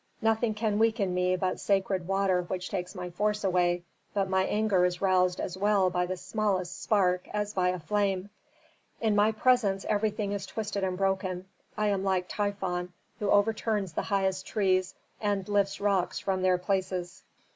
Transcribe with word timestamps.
"Nothing 0.19 0.55
can 0.55 0.79
weaken 0.79 1.13
me 1.13 1.35
but 1.35 1.59
sacred 1.59 2.07
water 2.07 2.41
which 2.41 2.69
takes 2.69 2.95
my 2.95 3.11
force 3.11 3.43
away. 3.43 3.83
But 4.15 4.27
my 4.29 4.45
anger 4.45 4.83
is 4.83 4.99
roused 4.99 5.39
as 5.39 5.55
well 5.55 5.91
by 5.91 6.07
the 6.07 6.17
smallest 6.17 6.81
spark 6.81 7.27
as 7.31 7.53
by 7.53 7.69
a 7.69 7.77
flame. 7.77 8.31
"In 8.99 9.15
my 9.15 9.31
presence 9.31 9.85
everything 9.87 10.31
is 10.31 10.47
twisted 10.47 10.83
and 10.83 10.97
broken. 10.97 11.45
I 11.77 11.89
am 11.89 12.03
like 12.03 12.27
Typhon, 12.27 12.93
who 13.19 13.29
overturns 13.29 13.93
the 13.93 14.01
highest 14.01 14.47
trees 14.47 14.95
and 15.21 15.47
lifts 15.47 15.79
rocks 15.79 16.17
from 16.17 16.41
their 16.41 16.57
places." 16.57 17.21